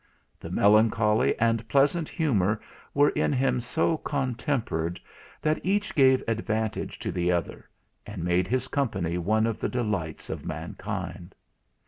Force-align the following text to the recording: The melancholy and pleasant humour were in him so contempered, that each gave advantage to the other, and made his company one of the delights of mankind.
The 0.39 0.49
melancholy 0.49 1.37
and 1.37 1.69
pleasant 1.69 2.09
humour 2.09 2.59
were 2.95 3.11
in 3.11 3.31
him 3.31 3.59
so 3.59 3.97
contempered, 3.97 4.99
that 5.43 5.63
each 5.63 5.93
gave 5.93 6.23
advantage 6.27 6.97
to 7.01 7.11
the 7.11 7.31
other, 7.31 7.69
and 8.07 8.23
made 8.23 8.47
his 8.47 8.67
company 8.67 9.19
one 9.19 9.45
of 9.45 9.59
the 9.59 9.69
delights 9.69 10.31
of 10.31 10.43
mankind. 10.43 11.35